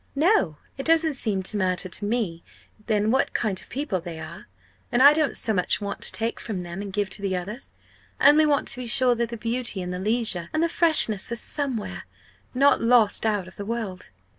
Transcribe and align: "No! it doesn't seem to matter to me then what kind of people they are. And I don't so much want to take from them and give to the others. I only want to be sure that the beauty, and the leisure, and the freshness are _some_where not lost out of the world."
"No! 0.15 0.57
it 0.79 0.85
doesn't 0.87 1.13
seem 1.13 1.43
to 1.43 1.57
matter 1.57 1.87
to 1.87 2.05
me 2.05 2.43
then 2.87 3.11
what 3.11 3.35
kind 3.35 3.61
of 3.61 3.69
people 3.69 4.01
they 4.01 4.17
are. 4.19 4.47
And 4.91 4.99
I 5.03 5.13
don't 5.13 5.37
so 5.37 5.53
much 5.53 5.79
want 5.79 6.01
to 6.01 6.11
take 6.11 6.39
from 6.39 6.61
them 6.63 6.81
and 6.81 6.91
give 6.91 7.07
to 7.11 7.21
the 7.21 7.35
others. 7.37 7.71
I 8.19 8.29
only 8.29 8.47
want 8.47 8.67
to 8.69 8.77
be 8.81 8.87
sure 8.87 9.13
that 9.13 9.29
the 9.29 9.37
beauty, 9.37 9.79
and 9.79 9.93
the 9.93 9.99
leisure, 9.99 10.49
and 10.53 10.63
the 10.63 10.69
freshness 10.69 11.31
are 11.31 11.35
_some_where 11.35 12.01
not 12.55 12.81
lost 12.81 13.27
out 13.27 13.47
of 13.47 13.57
the 13.57 13.63
world." 13.65 14.09